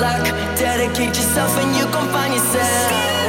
[0.00, 0.24] luck.
[0.56, 3.19] Dedicate yourself and you can find yourself.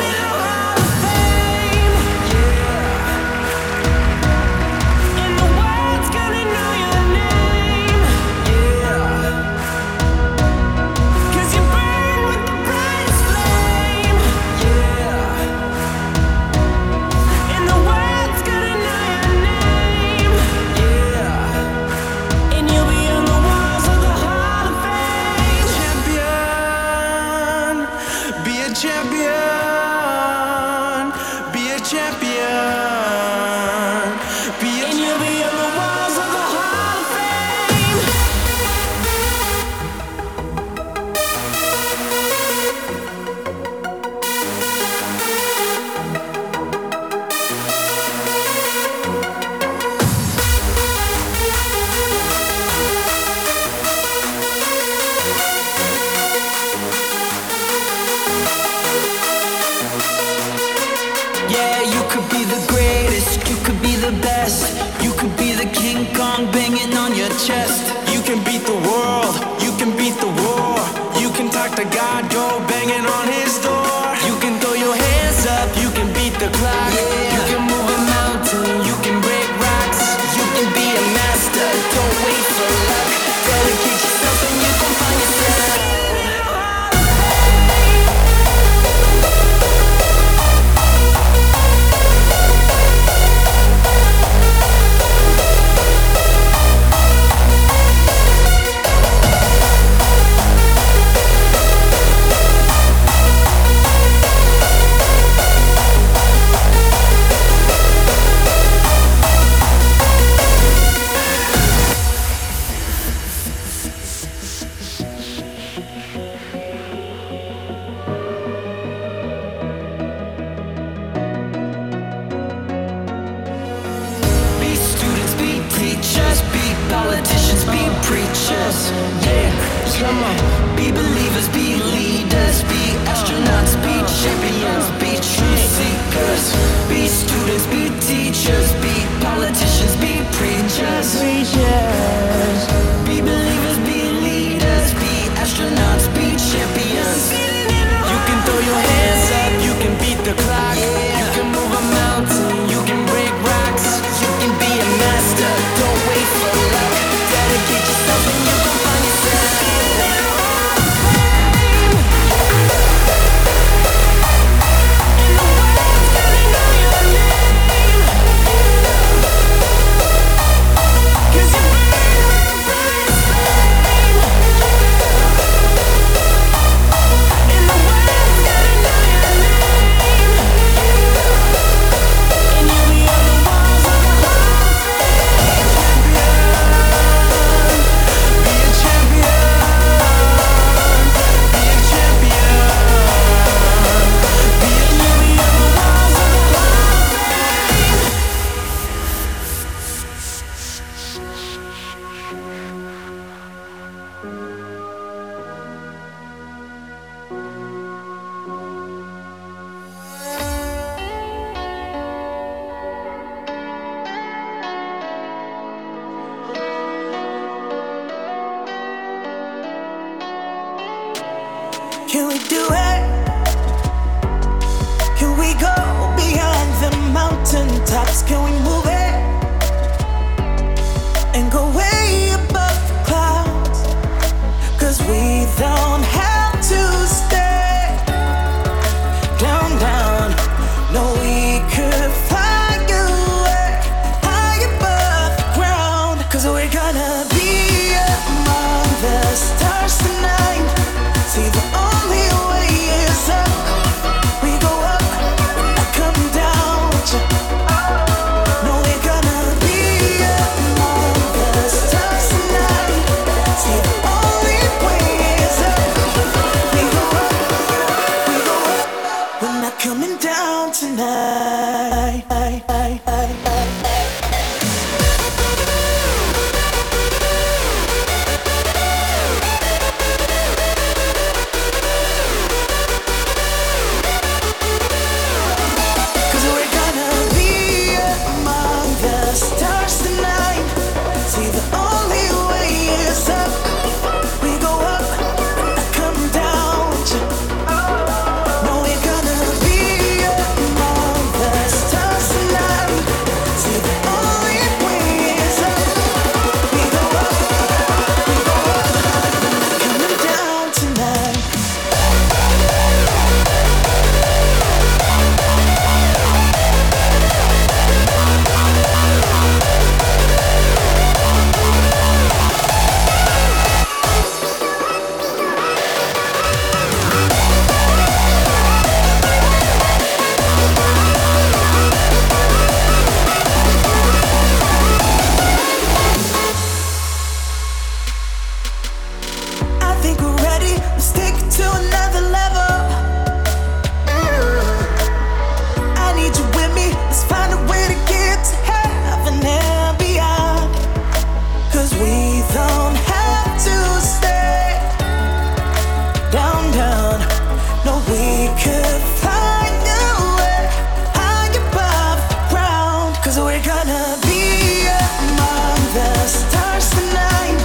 [363.64, 367.60] gonna be among the stars tonight.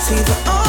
[0.00, 0.61] See the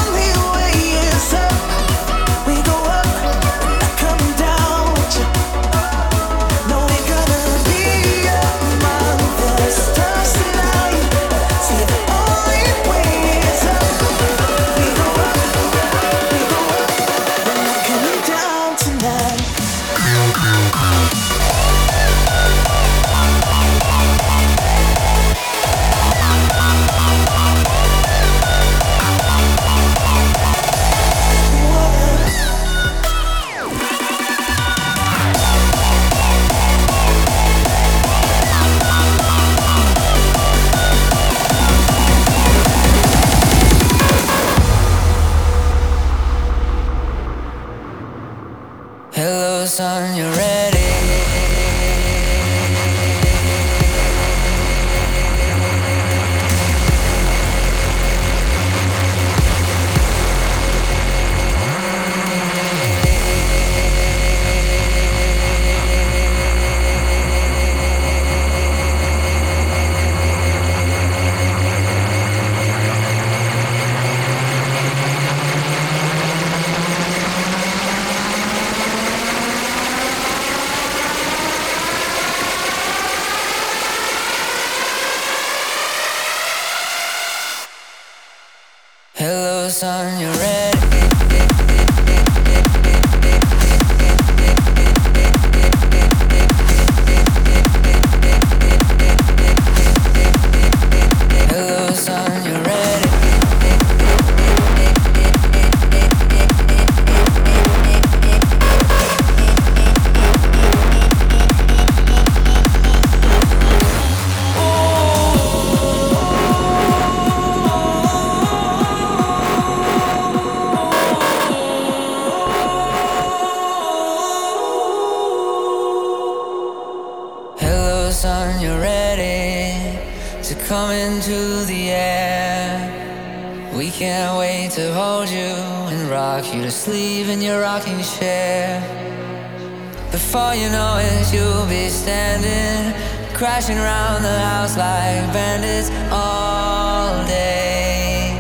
[143.53, 148.33] crashing around the house like bandits all day.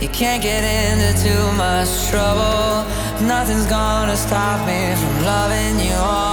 [0.00, 2.88] You can't get into too much trouble.
[3.20, 6.25] Nothing's gonna stop me from loving you all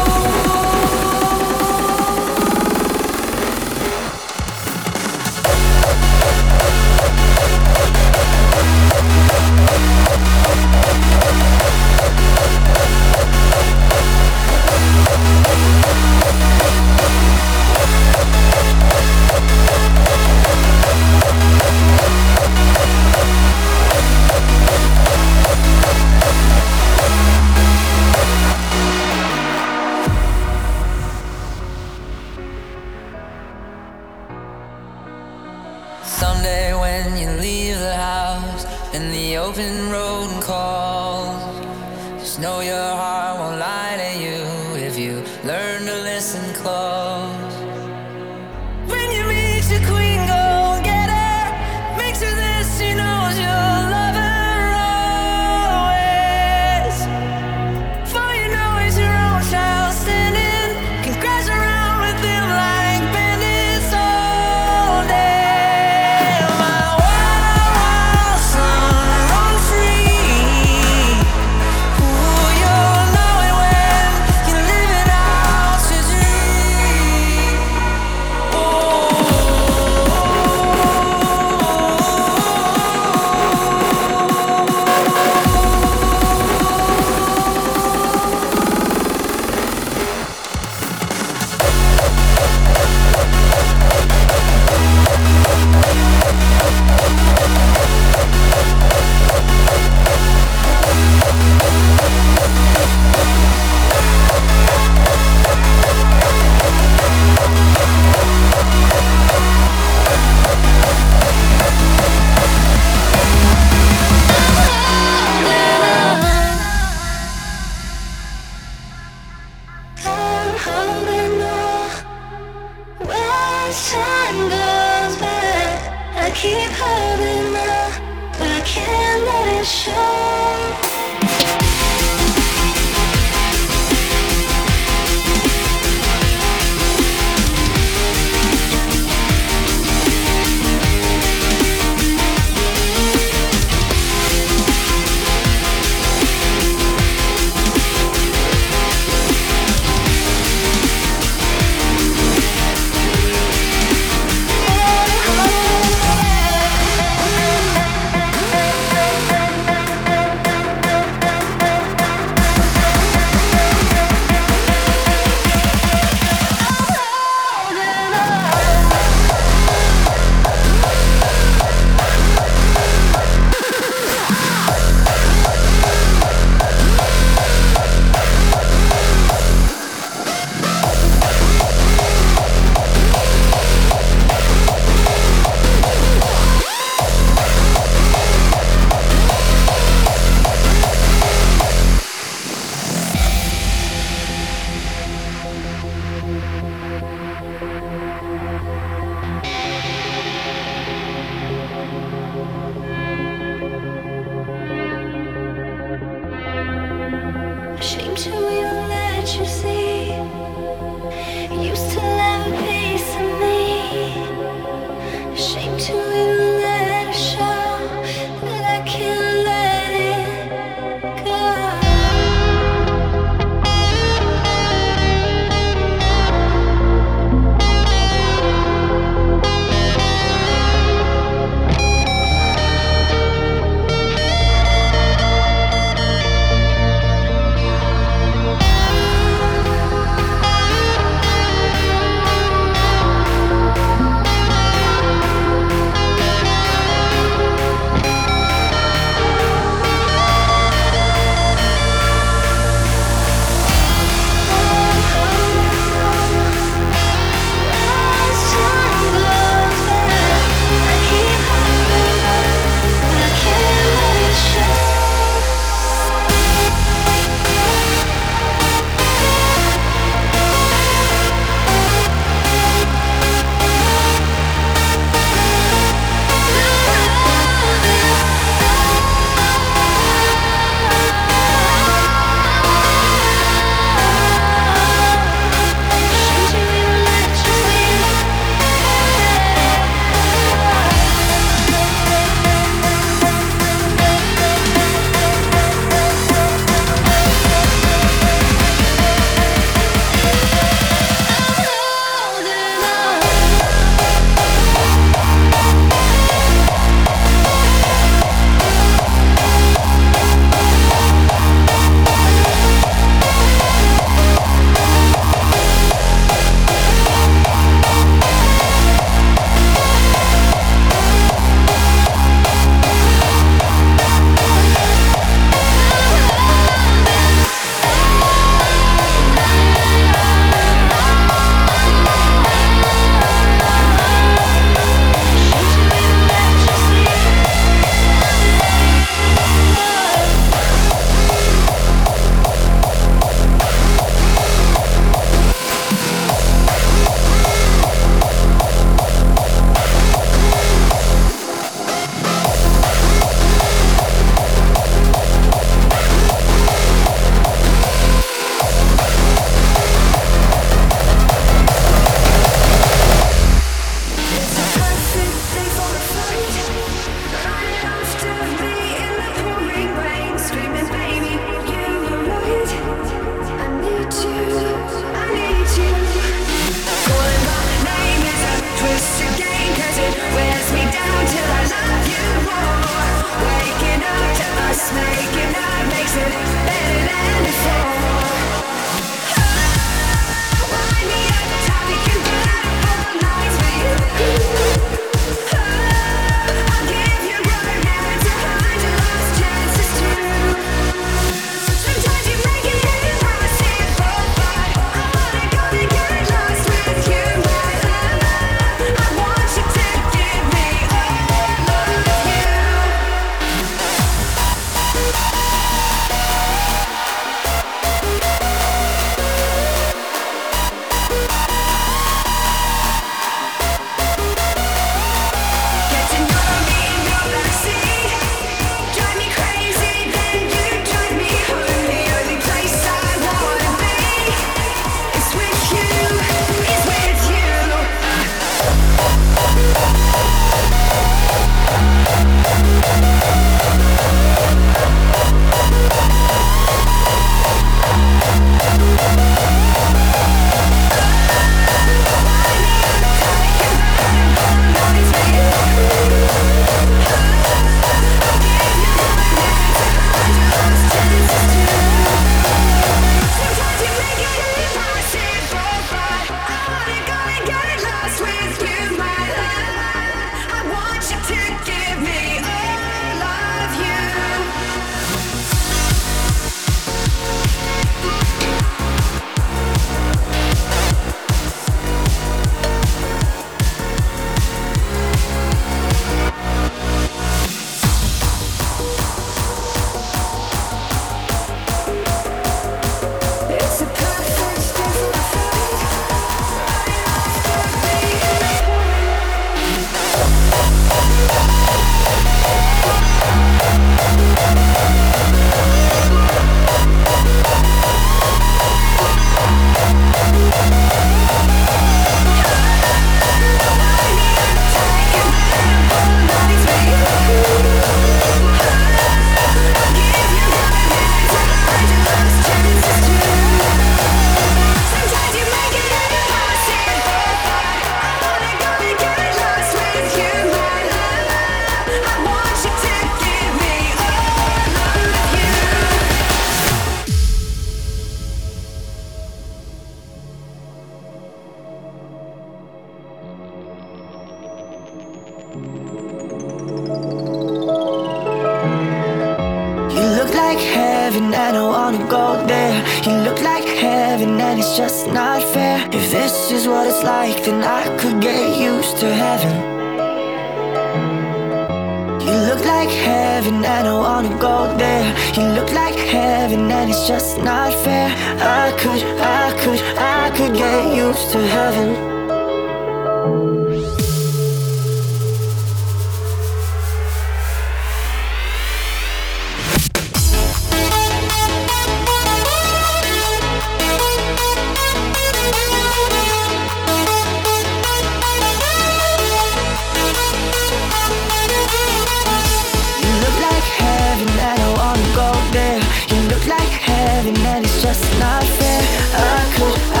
[597.43, 597.83] what it's
[598.19, 598.83] like, then
[599.15, 600.00] I could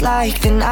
[0.00, 0.62] get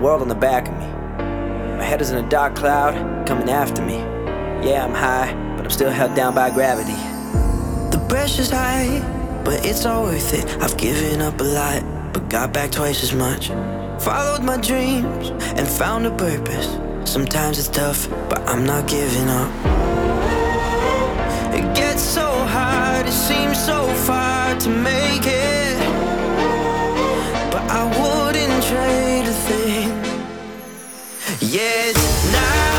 [0.00, 0.86] world on the back of me.
[1.76, 3.98] My head is in a dark cloud coming after me.
[4.66, 6.96] Yeah, I'm high, but I'm still held down by gravity.
[7.94, 9.00] The pressure's high,
[9.44, 10.46] but it's all worth it.
[10.62, 13.48] I've given up a lot, but got back twice as much.
[14.02, 16.78] Followed my dreams and found a purpose.
[17.04, 19.50] Sometimes it's tough, but I'm not giving up.
[21.54, 25.76] It gets so hard, it seems so far to make it.
[27.52, 27.84] But I
[28.40, 29.10] wouldn't trade.
[31.40, 31.92] Yeah,
[32.32, 32.69] now or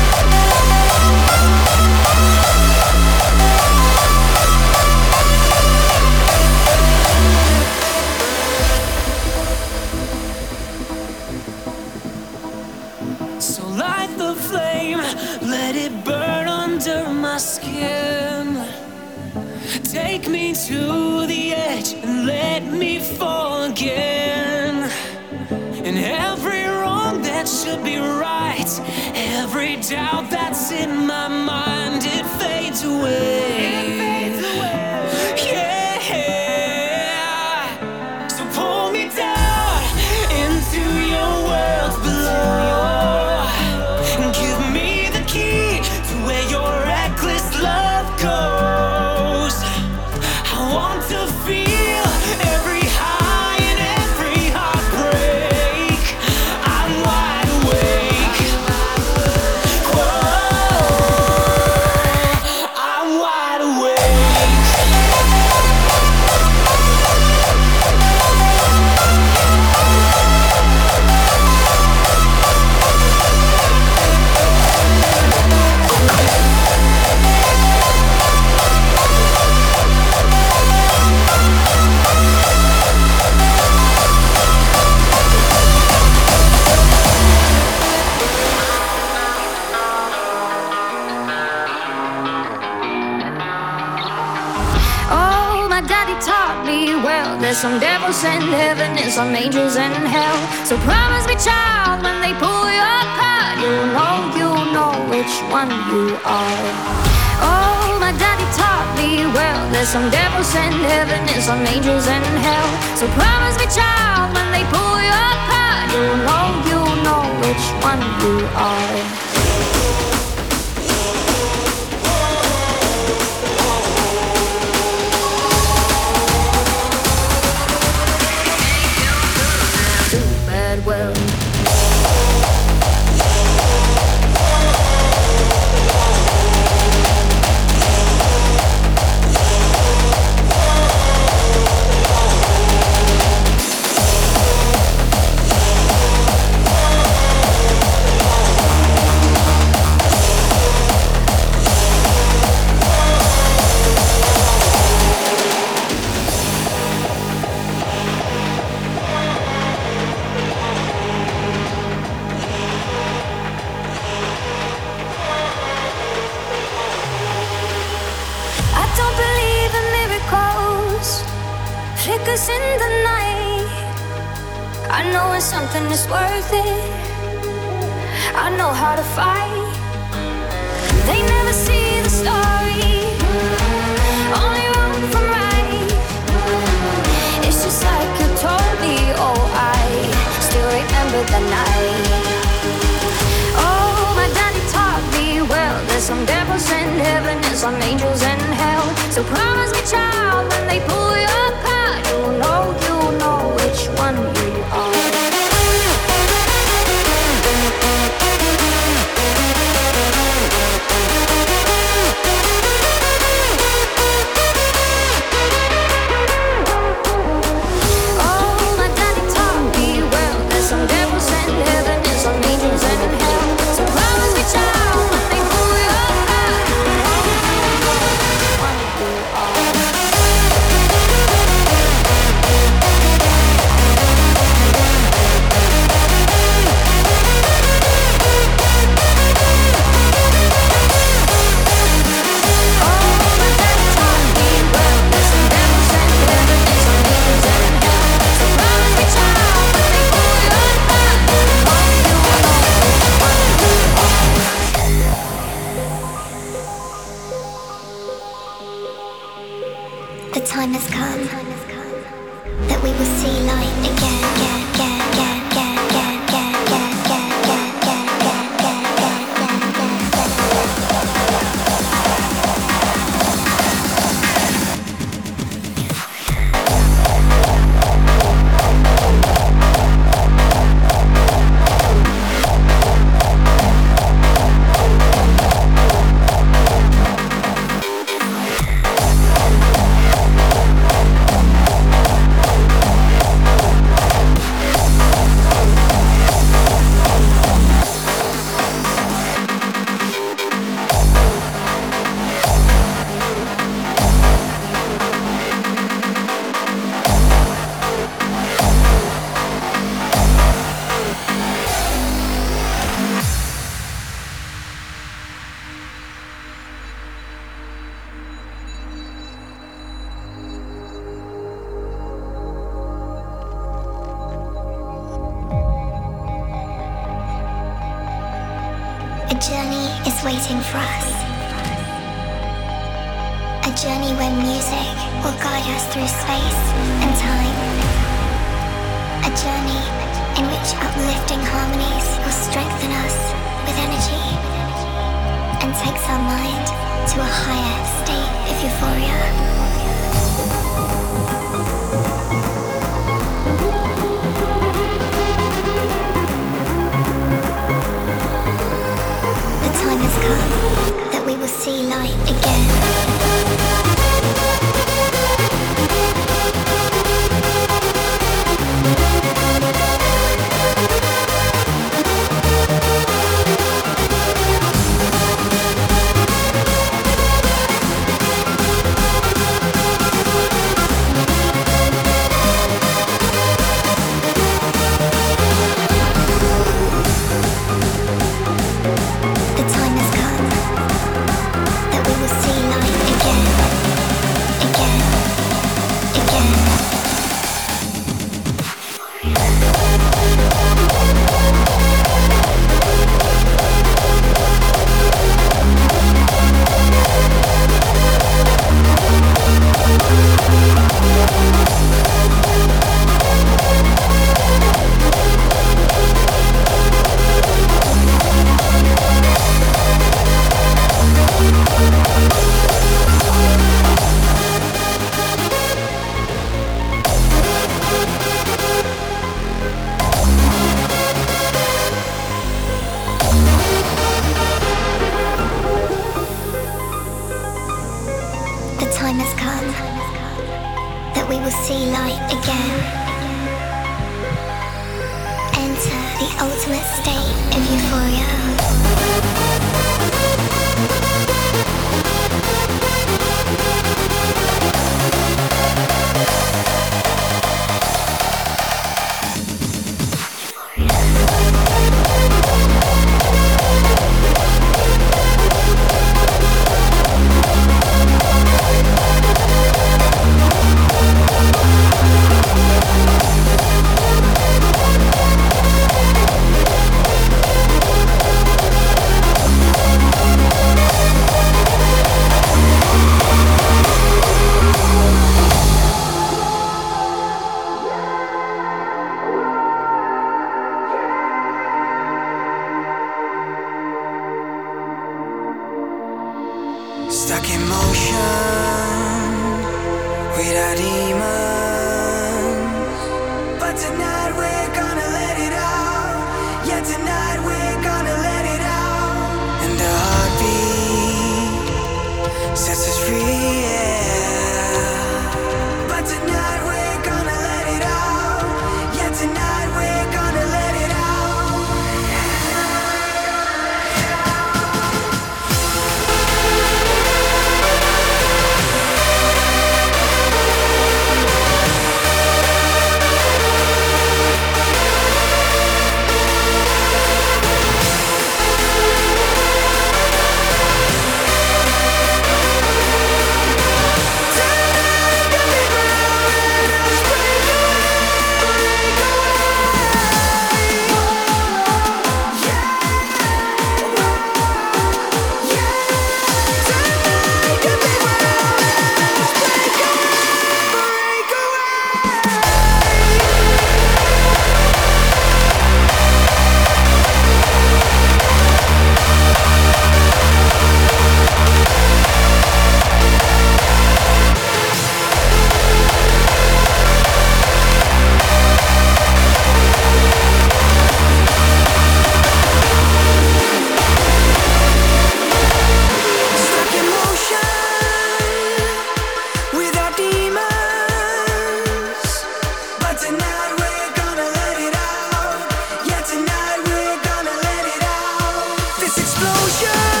[599.23, 600.00] better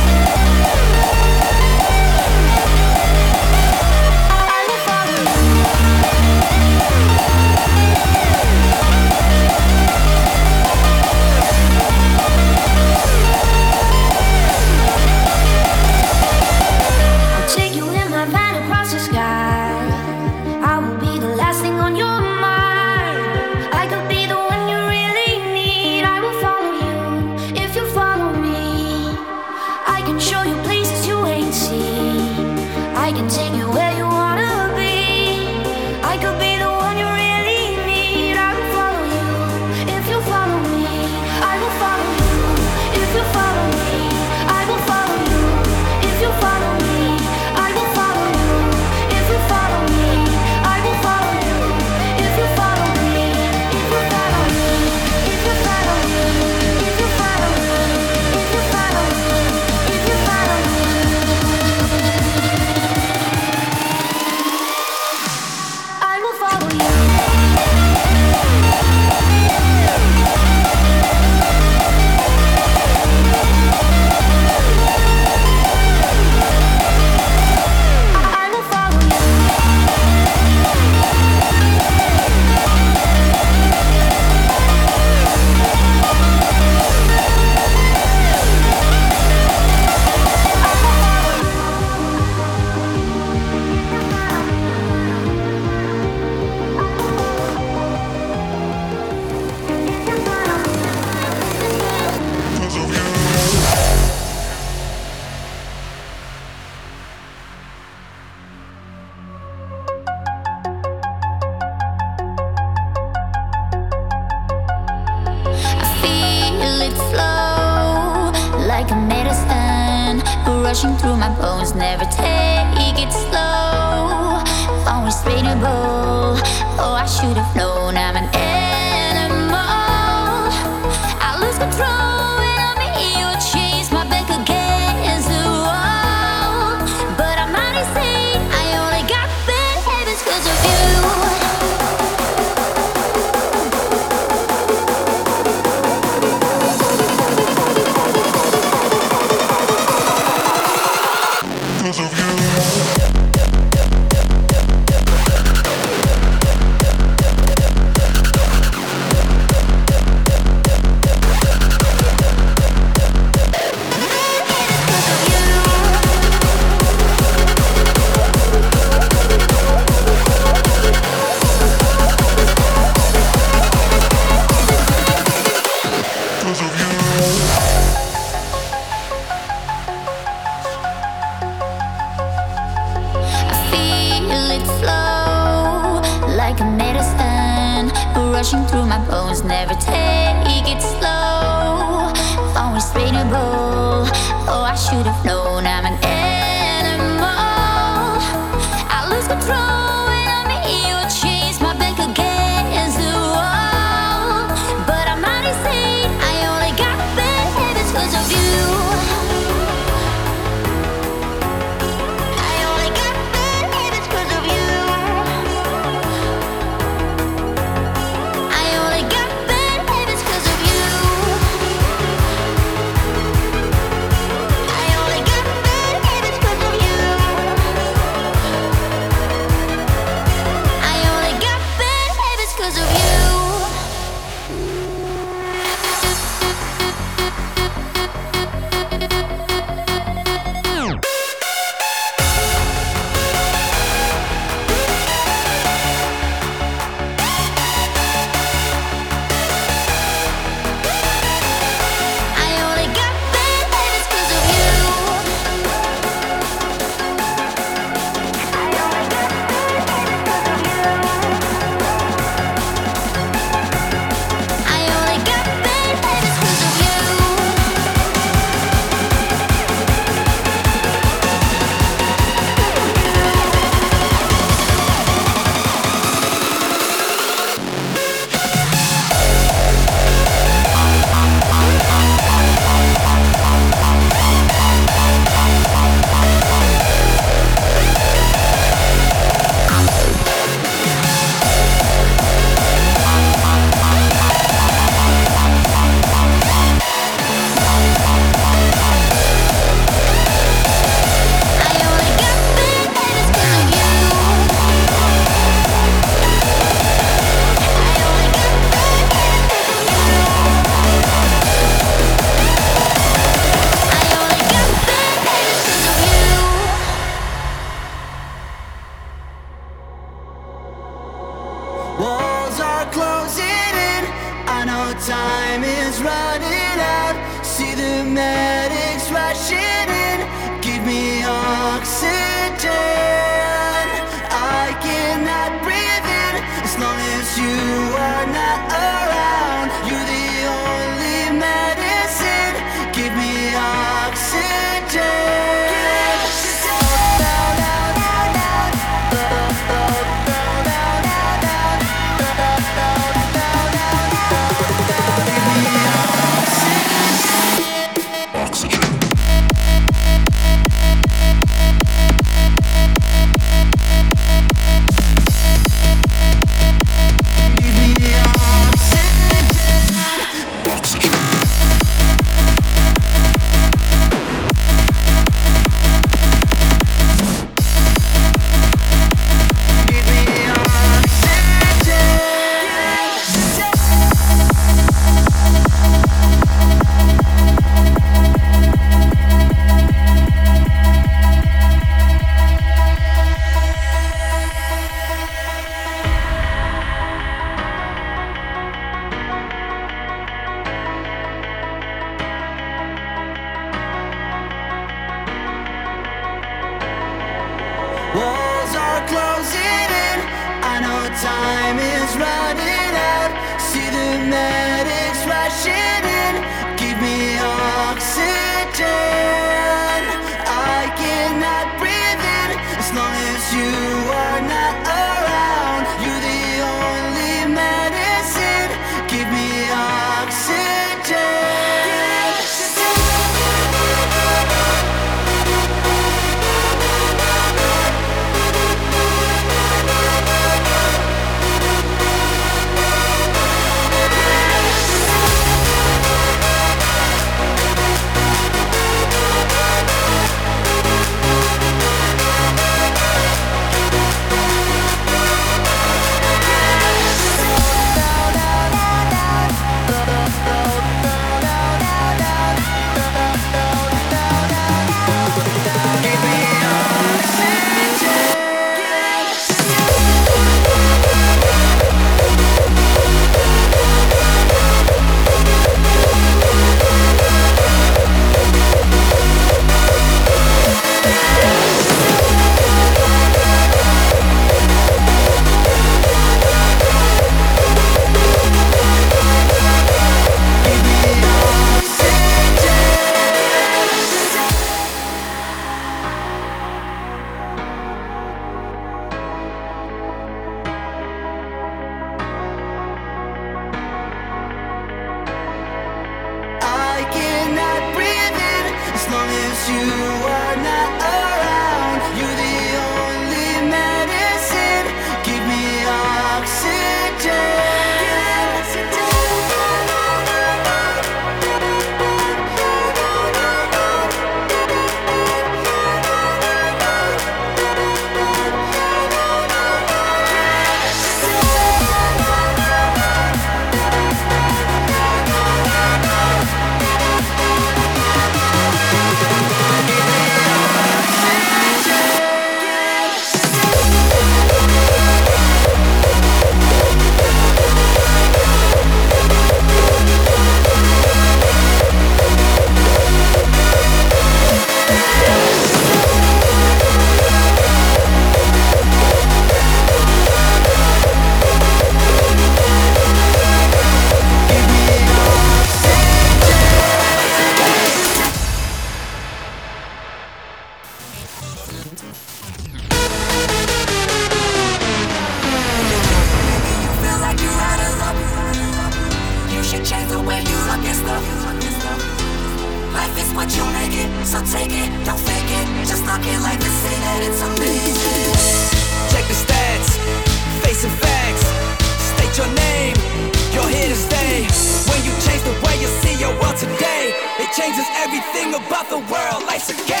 [597.71, 599.43] changes everything about the world.
[599.45, 600.00] Life's a game.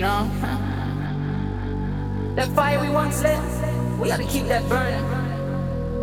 [0.00, 0.24] you know?
[2.34, 3.38] that fire we once lit,
[4.00, 5.04] we gotta keep that burning.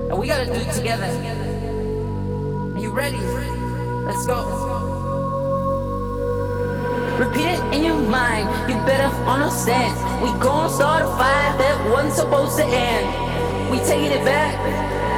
[0.10, 1.06] And we gotta do it together.
[1.06, 3.18] Are you ready?
[4.06, 4.46] Let's go.
[7.18, 9.98] Repeat it in your mind, you better understand.
[10.22, 13.72] We gon' start a fire that wasn't supposed to end.
[13.72, 14.54] We taking it back,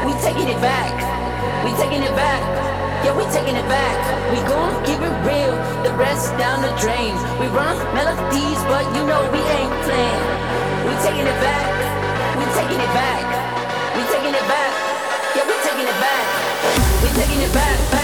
[0.06, 2.59] we taking it back, we taking it back
[3.04, 3.96] yeah, we taking it back.
[4.32, 7.16] We gon' keep it real, the rest down the drain.
[7.40, 10.24] We run melodies, but you know we ain't playing.
[10.86, 11.68] We taking it back,
[12.40, 13.24] we taking it back,
[13.96, 14.72] we taking it back,
[15.36, 16.26] yeah, we taking it back,
[17.04, 17.92] we taking it back.
[17.92, 17.99] back.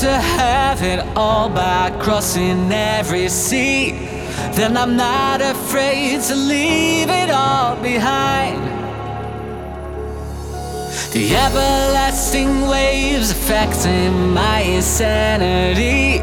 [0.00, 3.92] to have it all by crossing every sea.
[4.54, 8.60] Then I'm not afraid to leave it all behind.
[11.12, 16.20] The everlasting waves affecting my insanity,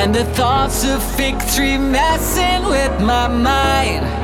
[0.00, 4.21] and the thoughts of victory messing with my mind.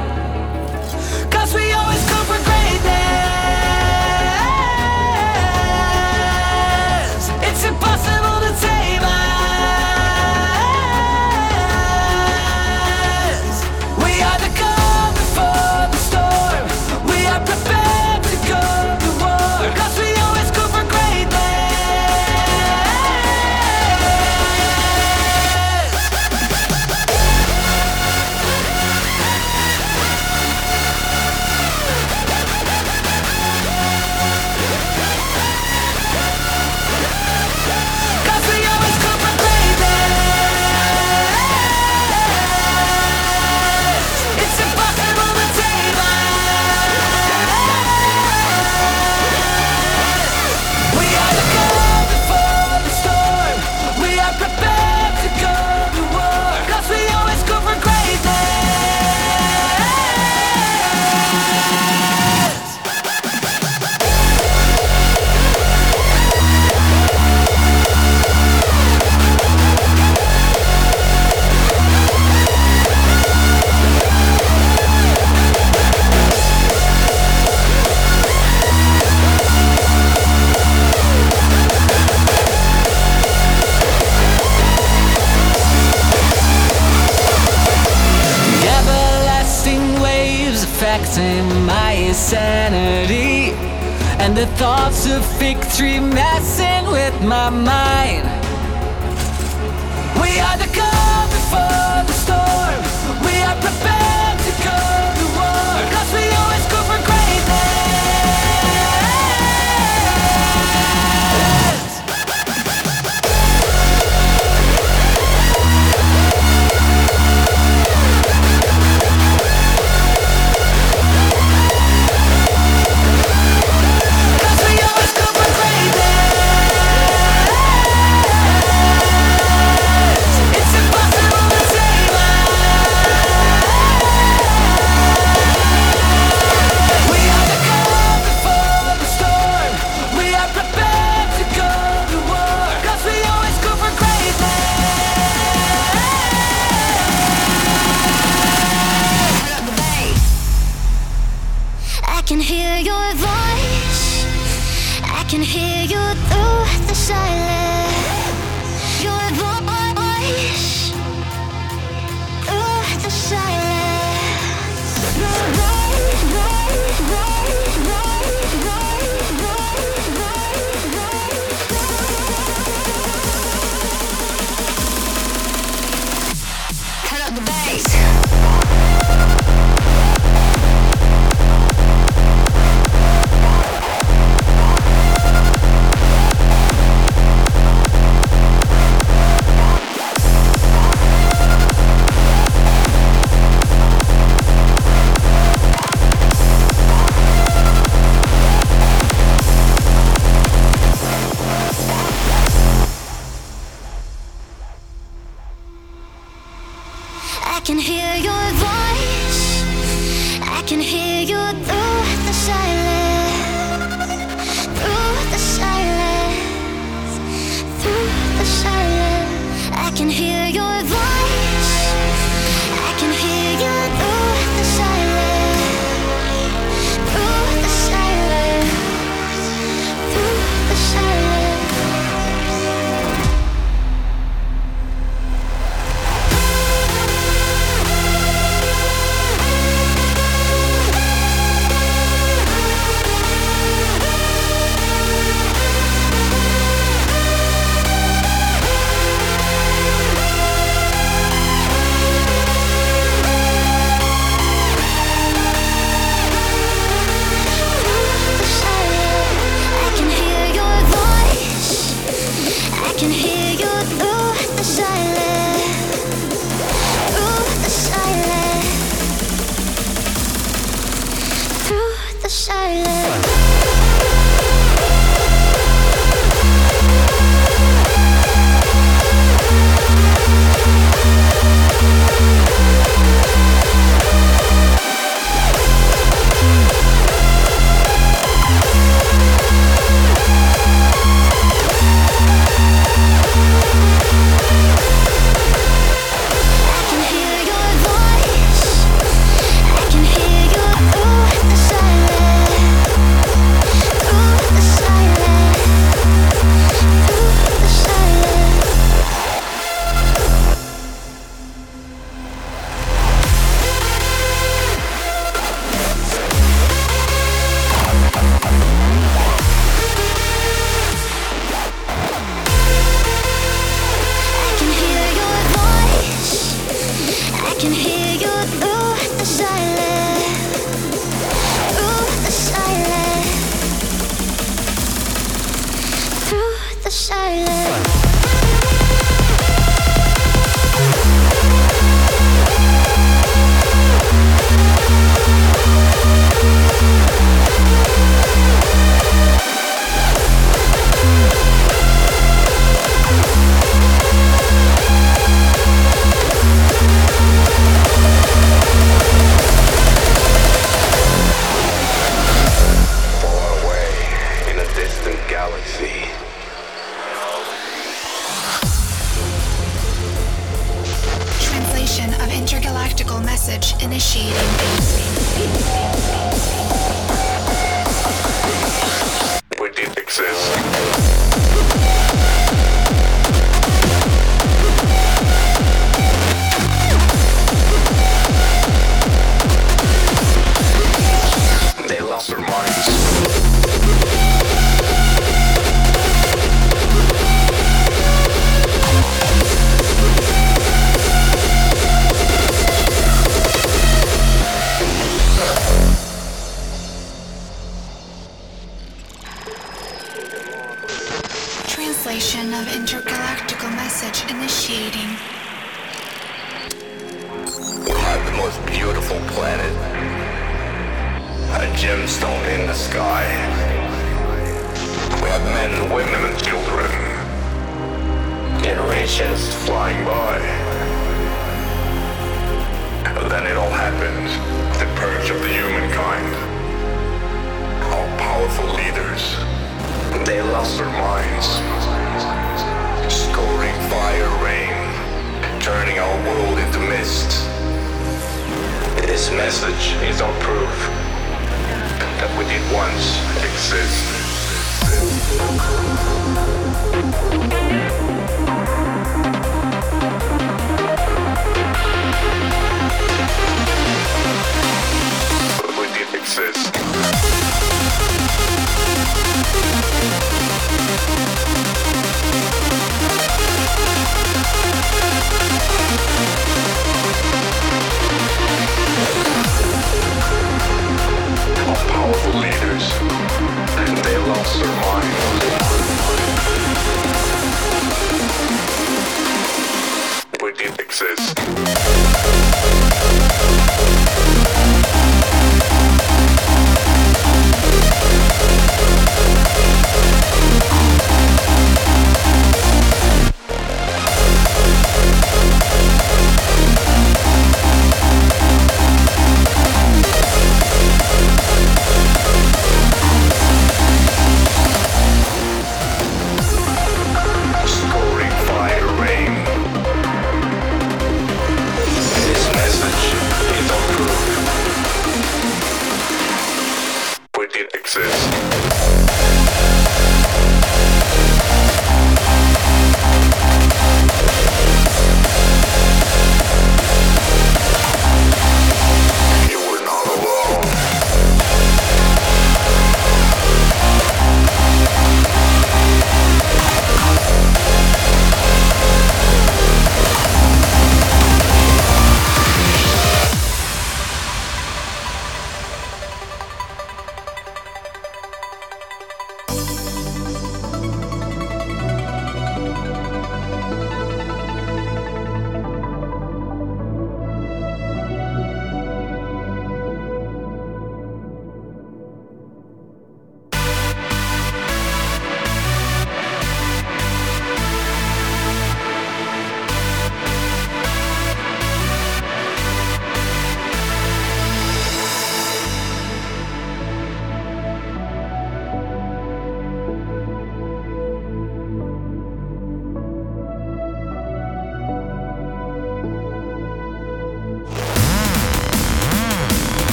[94.39, 98.48] The thoughts of victory messing with my mind.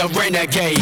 [0.00, 0.79] The renegades.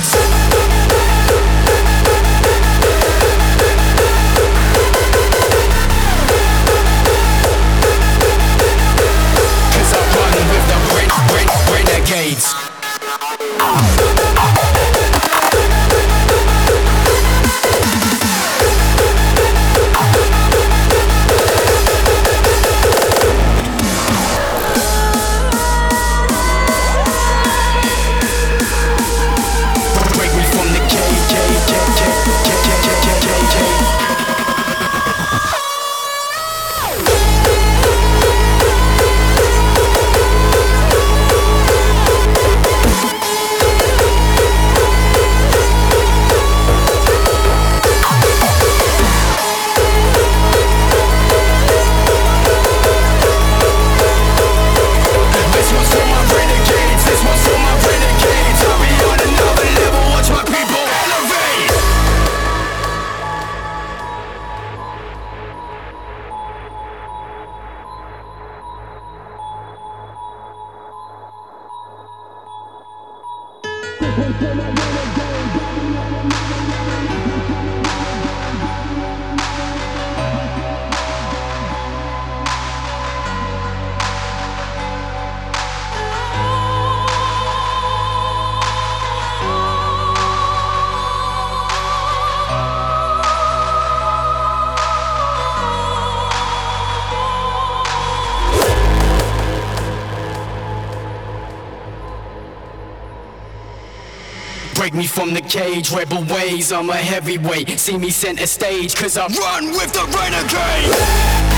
[105.48, 105.90] Cage.
[105.90, 107.78] Rebel ways, I'm a heavyweight.
[107.78, 111.57] See me center stage, cause I run with the renegade.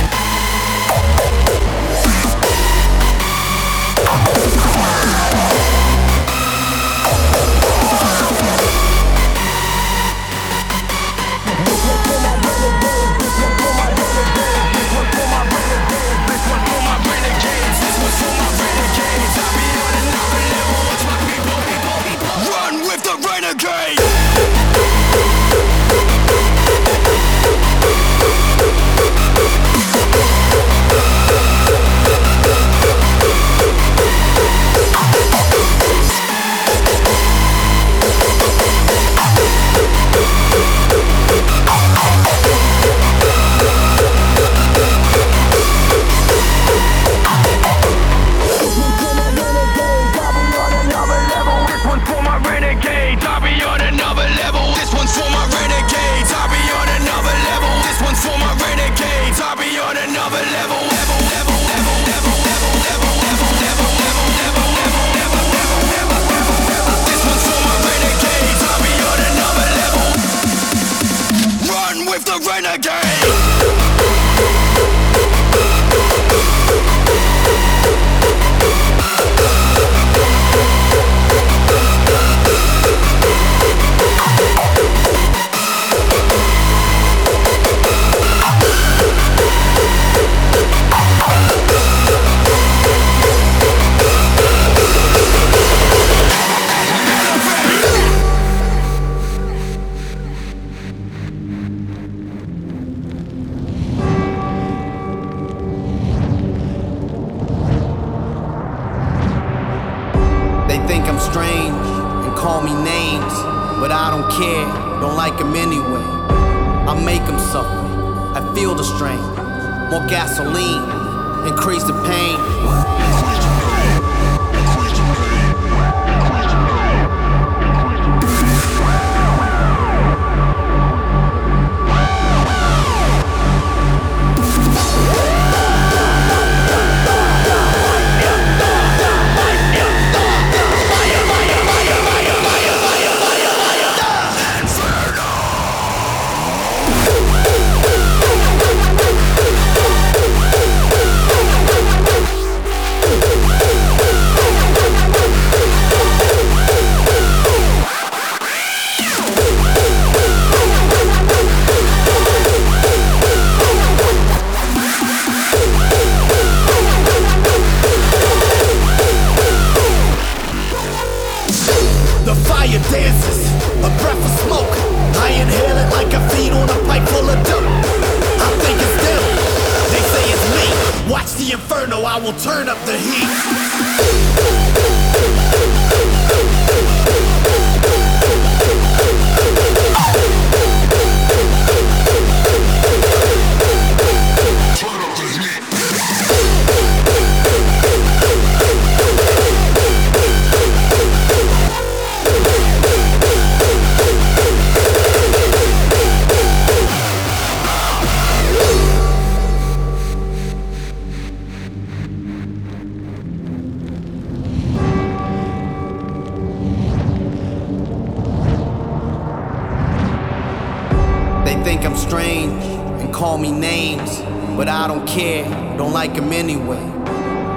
[221.70, 222.64] Think I'm strange
[223.00, 224.18] and call me names,
[224.56, 225.44] but I don't care,
[225.78, 226.82] don't like them anyway.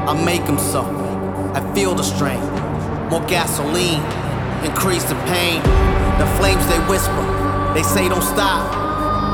[0.06, 1.03] I make them suffer,
[1.57, 2.45] I feel the strain.
[3.10, 4.06] More gasoline,
[4.64, 5.64] increase the pain.
[6.22, 7.26] The flames they whisper,
[7.73, 8.69] they say don't stop.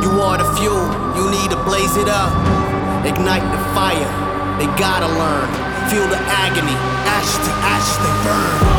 [0.01, 0.87] You are the fuel,
[1.19, 2.31] you need to blaze it up.
[3.03, 4.11] Ignite the fire,
[4.59, 5.47] they gotta learn.
[5.91, 8.78] Feel the agony, ash to ash they burn.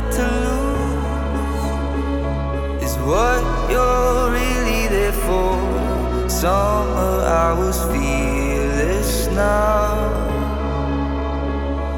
[0.00, 1.64] got to lose
[2.82, 6.28] is what you're really there for.
[6.28, 9.94] Summer, I was fearless now.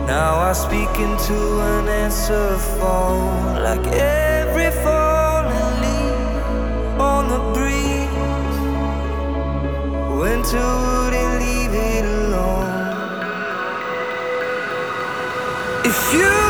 [0.07, 8.59] Now I speak into an answer phone like every falling leaf on the breeze.
[10.21, 12.71] Winter wouldn't leave it alone.
[15.85, 16.42] If you